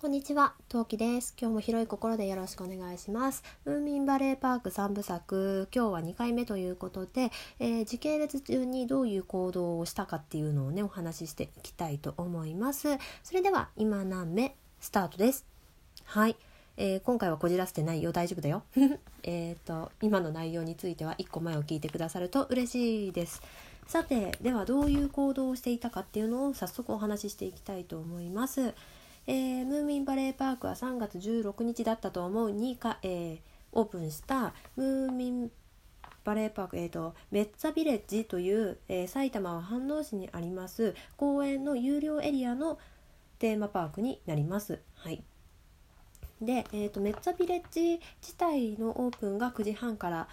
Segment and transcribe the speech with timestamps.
[0.00, 1.34] こんにちは、トウキです。
[1.36, 3.42] 今日も広い心でよろしくお願いします。
[3.64, 12.96] ムーミンバレーパーク3部作、今日は2回目ということで、えー、時系列中にどういう行動をしたかっていうのをね、お話ししていきたいと思います。
[13.24, 15.44] それでは、今何目スタートです。
[16.04, 16.36] はい。
[16.76, 18.62] えー、今回はこじらせてないよ大丈夫だよ
[19.24, 23.42] えっと今の内容については1個前を聞いてくださると嬉しいです
[23.88, 28.74] さてではどういう行動をしていたかっていうのを早速お話ししていきたいと思います
[29.30, 33.38] えー、ムーミンバレーパークは3月16日だったと思うにか、えー、
[33.72, 35.50] オープンしたムーミン
[36.24, 42.78] バレーパーク、えーと、メッツァビレッジという、えー、埼玉は飯能市にあります公園の有料エリアの
[43.38, 44.80] テーマパークになります。
[44.96, 45.22] はい
[46.40, 50.28] で、えーと、メッツァビレッジ自体のオープンが9時半から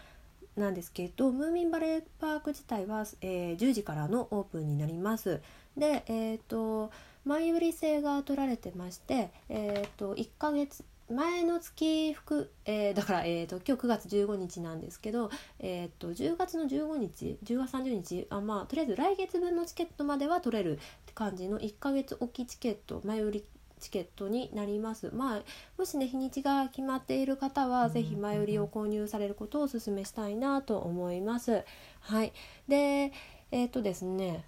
[0.55, 5.41] なんですけどムーミンバレーパーク自体は、えー、10時からのオープンになります。
[5.75, 6.91] で、えーと
[7.25, 20.79] 前売り制が取られてまして、えー、と1ヶ月前の月服、えー、だから、えーと、今日9月15日なんですけど、えーと、10月の15日10月30日あまあとりあえず来月分のチケットまでは取れる
[21.13, 23.45] 感じの1ヶ月おきチケット前売り
[23.79, 25.11] チケットになります。
[25.13, 25.43] まあ
[25.77, 31.63] もしね日にちが決まっている方は是非前売りを購入されることをお勧めしたいなと思います。
[31.99, 32.33] はい。
[32.67, 33.11] で
[33.51, 34.45] えっ、ー、とですね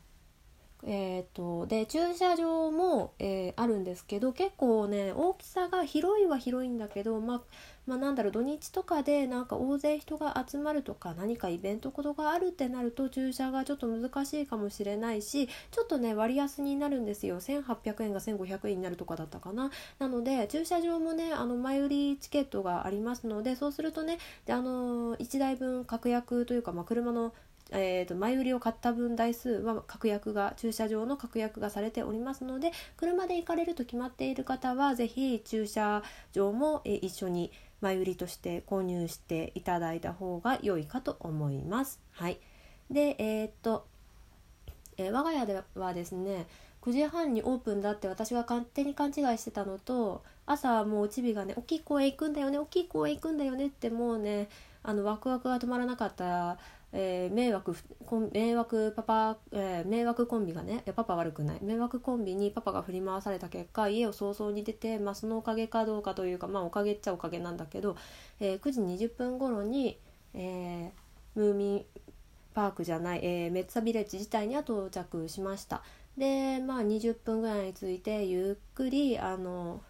[0.89, 7.41] えーと、で駐車場も、えー、あるんですけど結構ね大きさが広いは広いんだけど、まあ、
[7.85, 17.41] まあ、なんだろう土日とかでなんか大勢人が集まるとか何かイベントことがあるってなると駐車がちょっと難しいかもしれないしちょっとね割安になるんですよ。
[17.41, 19.71] 1800円が1500円になるとかだったかな。
[19.99, 27.33] なので駐車場もねあの前売りチケットがありますのでそうするとねであの1台分確約というか、まあ、車の
[27.71, 36.01] えーと、前売りを買った分台数は確約が駐車場の確約がされておりますので車で行かれると決まっている方は是非駐車
[36.31, 37.51] 場も、え、一緒に
[37.81, 41.99] 前売りとして購入していただいた方が良いかと思います。
[42.11, 42.39] はい、
[42.89, 43.85] でえー、と、
[44.97, 46.47] えー、我が家ではですね
[46.81, 54.47] 9時半にオープンだって私が勝手に勘違いしてたのと朝もうおちびがね「大きい公園行くんだよね大きい公園行くんだよね」ってもうね
[54.83, 56.57] あのワクワクが止まらなかった
[56.93, 57.75] えー、迷惑
[58.31, 61.59] 迷惑パパ、えー、迷惑コンビがねいやパパ悪くない。
[61.61, 67.97] 迷惑コンビにパパが振り回された結果家を早々に出て、まあ、そのおかげかどうかというかまあおかげっちゃおかげなんだけど、
[68.39, 69.99] えー、9時20分頃に、
[70.33, 71.85] えー、ムーミン
[72.53, 75.83] パークじゃない、えー、メッツァビレッジ自体には到着しました。
[76.17, 79.81] でまあ20分ぐらいについてゆっくりあの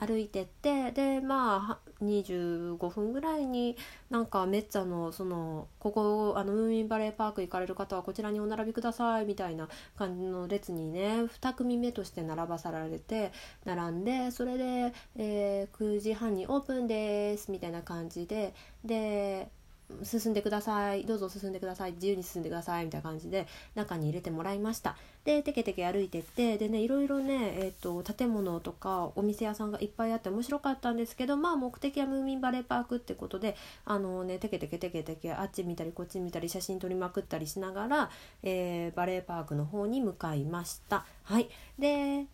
[0.00, 3.76] 歩いてってでまあ25分ぐらいに
[4.10, 13.32] なんかメッツァのそのここあのムーミンバレーパーク行かれる方はこちらにお並びくださいみたいな感じの列にね2組目として並ばされて
[13.64, 18.54] 並んでそれで、えー、9時半にオープンですみたいな感じで
[18.84, 19.50] で
[20.02, 21.04] 進んでください。
[21.04, 21.92] どうぞ進んでください。
[21.92, 24.96] 自由に進んでくださいみたいな感じで中に入れてもらいました。
[25.24, 38.10] でテケテケ歩いてってでねいろいろね、えーと、建物とかお店屋さんがいっぱいあって面白かったんですけどまあ目的はムーミンバレーパークってことであのねテケテケテケテケあっち見たりこっち見たり写真撮りまくったりしながら、
[38.42, 41.04] えー、バレーパークの方に向かいました。
[41.24, 41.48] はい。
[41.78, 42.26] で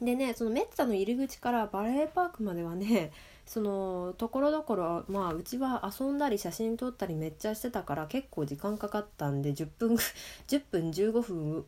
[0.00, 3.10] でねそのメッツァの入り口からバレーパークまではね
[3.48, 9.94] そのところどころまあうちは遊んだり写真撮ったりめっちゃしてたから結構時間かかったんで10分
[10.46, 11.64] 10分15分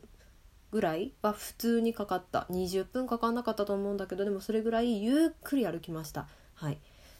[0.71, 2.45] ぐらいは普通にかかった。
[2.51, 6.27] 20分かかんなかったと思うんだけどでもそれぐらいゆっくり歩きました。
[6.53, 6.77] はい。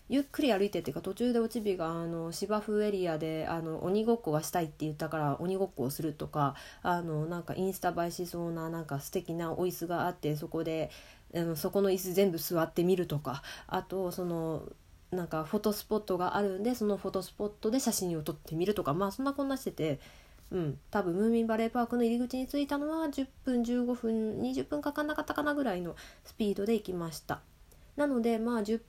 [0.08, 10.92] ゆっくり歩いてっていうか途中でおちびがあの芝生エリアであの鬼ごっこがしたいって言ったから鬼ごっこをするとかあのなんかインスタ映えしそうななんか素敵なお椅子があってそこで
[11.36, 14.64] あのそこの椅子全部座ってみるとかあとその
[15.12, 20.00] なんかフォトスポットがあるんでそのフォトスポットで写真を撮ってみるとかまあそんなこんなしてて。
[20.52, 27.40] うん、多分ムーミンバレーパークの入り口に着いたのは10分15分20分かかんなかったかなぐらいのスピードで行きました
[27.96, 28.82] なのでまあ10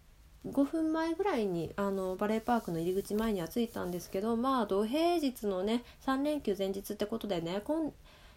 [0.46, 7.62] 5分前ぐらいにあのバレーパークの入り口前には着いたんですけどまあ土平日のね3連休前日ってことでね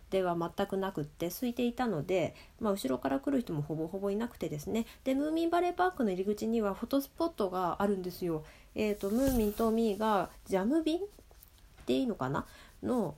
[0.10, 4.86] では全くなくって空いていたので、まあ、後ろから来る人もほぼほぼいなくてですね。
[5.04, 8.44] でムーミンバレーパークの入り口にはフォトスポットがあるんですよ。
[8.76, 11.02] えーと、ムーミンとミーがジャム瓶っ
[11.86, 12.46] ていいのかな？
[12.84, 13.16] の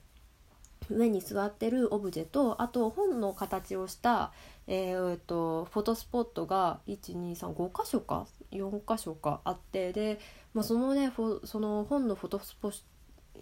[0.89, 4.31] 上に座ってるオブジェとあと本の形をした、
[4.67, 10.19] えー、とフォトスポットが1235箇所か？4箇所かあってで、
[10.53, 11.11] まあ、そのね
[11.43, 12.83] その本のフォトスポッ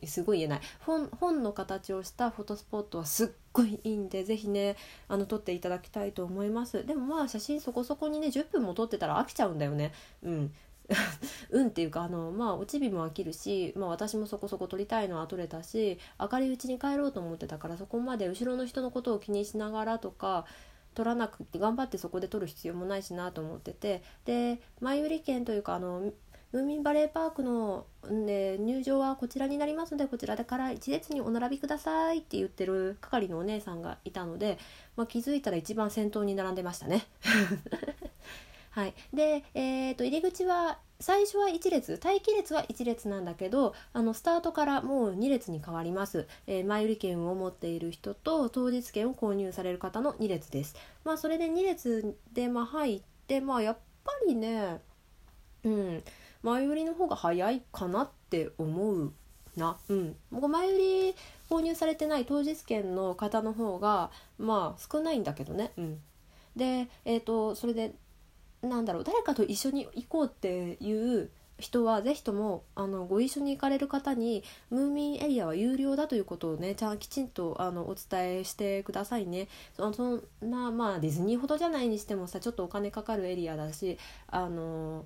[0.06, 0.62] すごい言えない。
[0.80, 4.76] 本本の形をしたフォトスポットはすっごいいいんで是非ね
[5.08, 6.86] あの撮っていただきたいと思います。
[6.86, 9.94] でもまあ写真そこそこにね10分も撮ってたら飽きちゃうんだよね。
[10.24, 10.54] うん。
[11.50, 20.46] うんっていうかあのまあ落ち日も飽きるし、まあ、私もそこそこ撮りたいのは撮れたし明るいうちに帰ろうと思ってたからそこまで後ろの人のことを気にしながらとか
[20.94, 24.02] 撮らなくて頑張ってそこで撮る必要もないしなと思ってて。
[24.26, 26.12] で前売り券というかあの
[26.56, 34.58] ムーミンバレーパークの、ね、入場はこちらになりますのでこちらから一列にお並びくださいって言ってる係のお姉さんがいたので、
[34.96, 37.04] まあ、気づいたら一番先頭に並んでましたね。
[38.72, 50.78] はい、で、えーと、入り口は最初は1列待機列は1列なんだけどあのスタートからもう2列に変わります、えー、前売り券を持っている人と当日券を購入される方の2列です。
[51.04, 54.80] まあそれで2列でまあ入ってまあやっぱりね
[55.66, 56.04] うん。
[56.46, 59.14] 前売りの方が早いかなって思う
[59.58, 59.78] な。
[59.90, 60.16] うん。
[60.30, 61.16] 前売り
[61.50, 65.72] 購入されてない当日券の方の方がまあ少ないんだけどね。
[65.76, 66.00] うん。
[66.56, 67.96] でえっ、ー、とそれで
[68.62, 79.48] なんだろう誰かと一緒に行こうっていう人は是非ともあのご一緒に行かれる方にムーミンエリアは有料だということをねちゃんきちんとあのお伝えしてくださいね。
[79.76, 85.06] そそんなまあディズニーほどじゃないにしてもさちょっとお金かかるエリアだしあの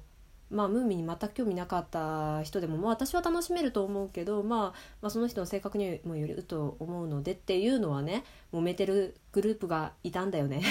[0.50, 4.60] まあ、ムーミンに全く興味なかった人でも、まあ、私は楽しめると思うけど、まあ、
[5.02, 10.62] まあその人の性格にもよると思うのでっていうのはね揉めてるグループがいたんだよね。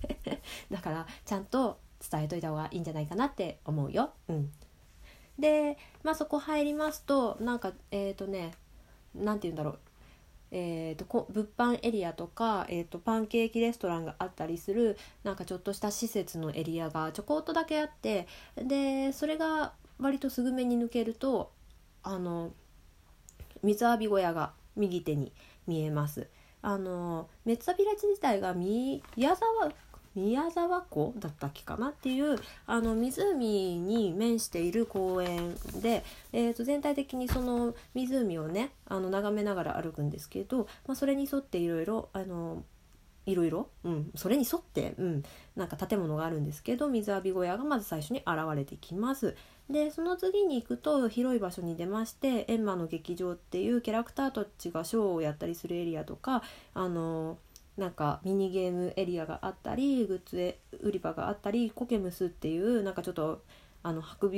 [0.70, 1.78] だからちゃんと
[2.10, 4.12] 伝えといた方がいいんじゃないかなって思うよ。
[4.28, 4.52] うん、
[5.38, 8.52] で、まあ、そこ入りますとなんかえっ、ー、とね
[9.14, 9.78] 何て言うんだろう。
[10.50, 21.50] えーと、こ物販エリアとか、えーと、パンケーキレストランがあったりするなんかちょっとした施設のエリアがちょこっとだけあってでそれが割とすぐめに抜けると
[22.02, 22.52] あの
[23.62, 25.32] 水浴び小屋が右手に
[25.66, 26.28] 見えます。
[26.62, 29.70] あのメッツァビレッジ自体が宮沢
[30.14, 42.64] 宮沢湖だったっけかなっていうあの湖に面している公園で、えー、と全体的にその湖をねあの眺めながら歩くんですけど、まあ、それに沿っていろいろあの
[43.26, 45.22] いろいろ、うん、それに沿って、うん、
[45.56, 49.36] なんか建物があるんですけど水浴び小屋がまず最初に現れてきます。
[49.70, 56.42] でその次に行くと広い場所に出ましてエンマの劇場っていうキャラクターたちがショーをやったりするエリアとか
[56.74, 57.38] あの
[57.76, 63.42] なんかミニゲームエリアがあったりグッズ売り場があったりコケムスっていうなんかちょっと
[63.86, 64.30] あの博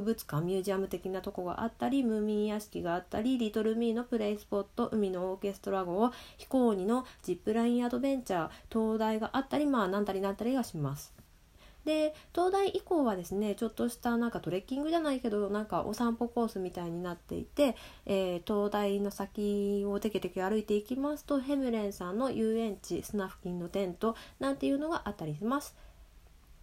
[0.00, 11.21] 物館ミュージアム的なとこがあったりムーミン屋敷があったりリトルミーのプレイスポット海のオーケストラ号飛行鬼のジップラインアドベンチャー灯台があったりまあなんたりなんたりがします。
[11.84, 17.76] で東大以降はですねちょっとしたなんかトレッキングじゃないけどなんかお散歩コースみたいになっていて、
[18.06, 25.74] えー、東大の先をテケテケ歩いていきますとヘムレンさんの遊園地スナフキンのテントなんていうのがあったりします。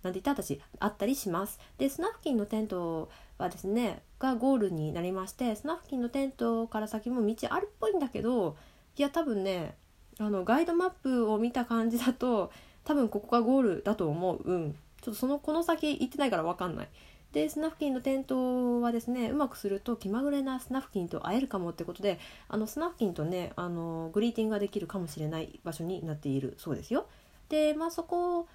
[0.04, 1.60] なんて言った私あったりします。
[1.78, 8.56] でスナフキンのテントはですねがゴールになりましてスナフキンのテントから先も道あるっぽいんだけど
[8.96, 9.76] いや多分ね
[10.20, 12.52] あのガイドマップを見た感じだと
[12.84, 14.42] 多分ここがゴールだと思う。
[14.44, 16.90] うんちょっとそのこの先行ってないから分かんない。
[17.32, 27.06] でスナフキンの店頭はですねうまくすると気まぐれなスナフキンと会えるかもってことであのスナフキンとねあのグリーティングができるかもしれない場所になっているそうですよ。
[27.50, 28.48] でまあそこ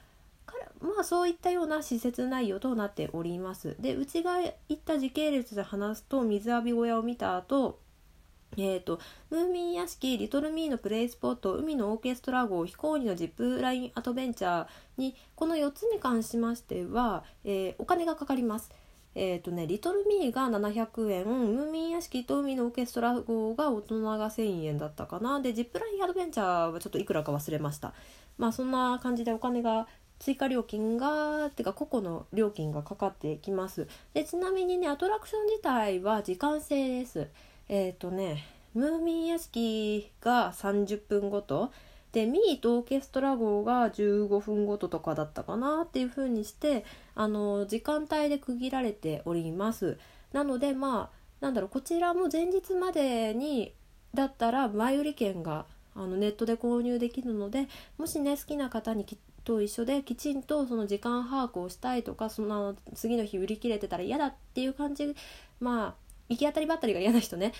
[0.44, 3.76] からまあそういったような施設内容となっております。
[3.78, 7.78] でうちが行った時系列で話すと水浴び小屋を見た後
[8.56, 18.70] えーと、ムーミン屋敷、リトルミーのプレイスポット、海のオーケストラ号、飛行機のジップラインアドベンチャーに、この4つに関しましては、えー、お金がかかります。
[19.16, 25.40] えーとね、リトルミーが700円、ムーミン屋敷と海のオーケストラ号が大人が1000円だったかな。
[25.40, 27.94] で、ジップラインアドベンチャーはちょっといくらか忘れました。
[28.38, 29.86] まあそんな感じでお金が
[30.18, 37.28] 追加料金がてか個々の料金がかかってきますでちなみにねアトラクション自体は時間制です
[37.68, 38.44] えっ、ー、とね
[38.74, 41.72] ムーミン屋敷が30分ごと。
[42.12, 46.84] でミーとオーケストラ号が15分ごととかだったかなっていう風にして
[47.16, 49.98] あの時間帯で区切られております。
[50.32, 53.74] なのでまあなんだろうこちらも前日までに
[54.14, 55.66] だったら前売り券が
[55.96, 57.66] あのネットで購入できるので
[57.98, 65.14] もしね好きな方にきと一緒できちんとその時間把握をしたいとかその次の日売り切れてたら嫌だっていう感じ
[65.60, 67.52] まあ行き当たりばったりが嫌な人ね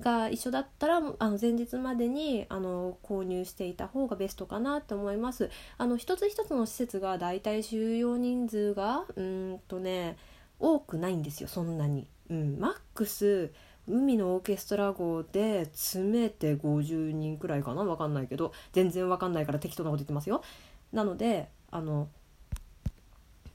[0.00, 5.50] が一緒だったらあの前日までにあの購入していた方がベストかなと思います。
[5.76, 10.16] あの一つ一つの施設がだいたい収容人数がうんとね
[10.58, 12.08] 多くないんですよそんなに。
[12.30, 13.52] うん、マックス
[13.86, 17.84] 海のオーケストラ号で詰めて50人くらいかな？
[17.84, 20.42] 分かんないけど全然分かんないから適当なこと言ってますよ。
[20.92, 22.08] なのであの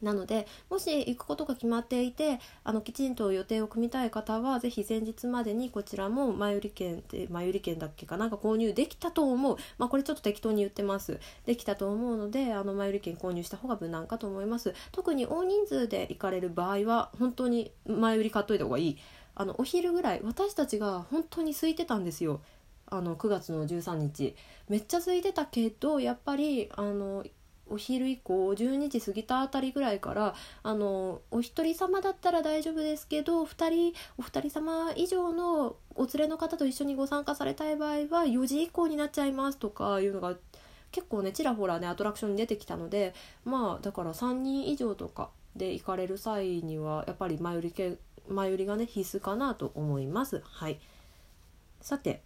[0.02, 9.58] なのでもし行くことが決まっていてあのきちんと予定を組みたい方は是非前日までにこちらも前売り券で前売り券だっけかなんか購入できたと思う。
[9.78, 11.20] まあこれちょっと適当に言ってます。
[11.46, 14.74] できたと思うのであの前売り券購入した方が無難かと思います。
[14.92, 18.98] 特に大人数で行かれる場合は本当に前売り買っといた方がいい。
[19.36, 22.42] あのお昼ぐらい私たちが本当に空いてたんですよ。
[22.88, 24.36] あの9月の13日。
[24.68, 27.24] めっちゃ空いてたけどやっぱりあの
[27.72, 40.36] お昼以降12時過ぎたあたりぐらいからあのお一人様だったら大丈夫ですけど2人お二人様以上のお連れの方と一緒にご参加されたい場合は4時以降になっちゃいますとかいうのが
[40.92, 43.14] 結構ねちらほらねアトラクションに出てきたので
[43.46, 47.98] まあだから3人以上とかで行かれる際にはやっぱり前売り
[48.28, 50.42] 前売りがね必須かなと思います。
[50.46, 50.80] はい
[51.82, 52.22] さて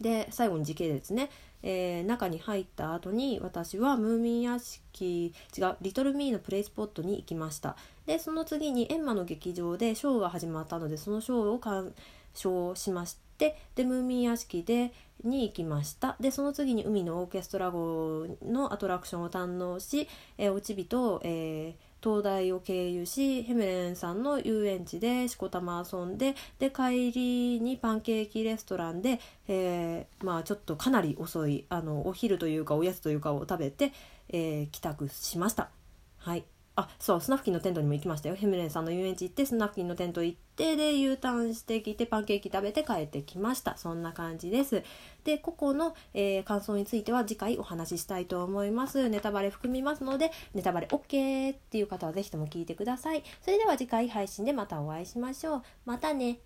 [0.00, 1.30] で最後に時系列ね。
[1.62, 7.76] えー、中に入った後に私はムーミン屋敷違うリトルミーのプレイスポットに行きました。
[8.06, 11.92] でその次にエンマの劇場でショーが始まったのでそのショーを鑑
[12.32, 14.92] 賞しましてでムーミン屋敷で
[15.24, 16.16] に行きました。
[16.20, 33.92] でその次に海のオーケストラ号のアトラクションを堪能し、えー、おちびと、えー東大を経由しヘムレンさんの遊園地でしこたま遊んでで帰りにパンケーキレストランで、えー、まあちょっとかなり遅いあのお昼というかおやつというかを食べて、
[34.28, 35.70] えー、帰宅しました。
[36.18, 36.44] はい
[36.80, 38.36] あそうスナフキンのテントにも行きましたよ。
[38.36, 43.76] ヘムレンさんの遊園地行ってスナフキンのテント行ってで U ターンしてきてパンケーキ食べて帰ってきました。
[43.76, 44.84] そんな感じです。
[45.24, 49.08] で個々の、えー、感想については次回お話ししたいと思います。
[49.08, 53.24] ネタバレ含みますのでネタバレ OK っていう方は是非とも聞いてください。
[53.42, 55.62] それでは次回配信でまたお会いしましょう。
[55.84, 56.38] またね。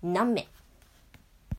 [0.00, 0.46] 何名？